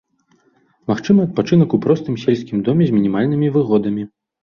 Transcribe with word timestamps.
Магчымы 0.91 1.27
адпачынак 1.29 1.77
у 1.77 1.81
простым 1.85 2.19
сельскім 2.25 2.67
доме 2.71 2.83
з 2.91 2.99
мінімальнымі 2.99 3.55
выгодамі. 3.57 4.13